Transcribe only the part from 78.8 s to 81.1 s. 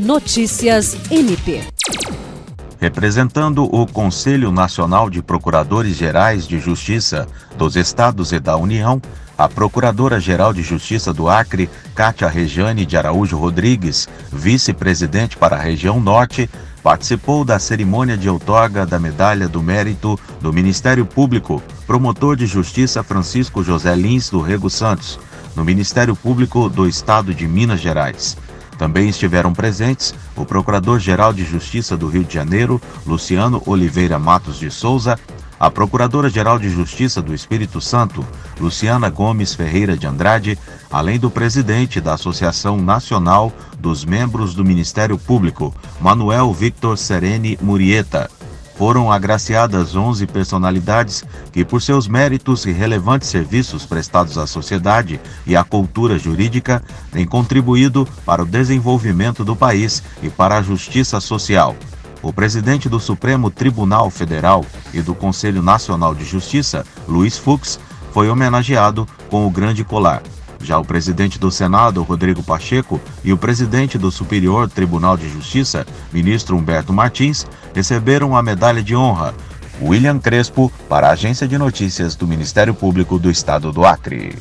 de honra. William Crespo, para